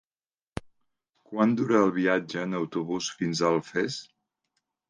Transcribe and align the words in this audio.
Quant 1.31 1.53
dura 1.59 1.77
el 1.87 1.93
viatge 1.99 2.47
en 2.47 2.57
autobús 2.63 3.13
fins 3.21 3.43
a 3.47 3.53
Alfés? 3.55 4.01